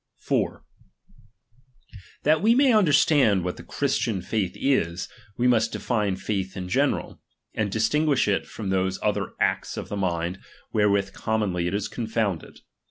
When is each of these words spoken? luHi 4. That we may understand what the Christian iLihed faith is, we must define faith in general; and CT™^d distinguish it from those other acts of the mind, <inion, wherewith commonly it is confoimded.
luHi 0.19 0.23
4. 0.23 0.65
That 2.23 2.41
we 2.41 2.55
may 2.55 2.73
understand 2.73 3.43
what 3.43 3.57
the 3.57 3.63
Christian 3.63 4.19
iLihed 4.21 4.25
faith 4.25 4.51
is, 4.55 5.07
we 5.37 5.47
must 5.47 5.71
define 5.73 6.15
faith 6.15 6.57
in 6.57 6.67
general; 6.69 7.21
and 7.53 7.69
CT™^d 7.69 7.73
distinguish 7.73 8.27
it 8.27 8.47
from 8.47 8.71
those 8.71 8.97
other 9.03 9.33
acts 9.39 9.77
of 9.77 9.89
the 9.89 9.95
mind, 9.97 10.37
<inion, 10.37 10.41
wherewith 10.73 11.13
commonly 11.13 11.67
it 11.67 11.75
is 11.75 11.87
confoimded. 11.87 12.61